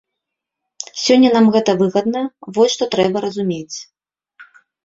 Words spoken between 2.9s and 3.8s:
трэба разумець.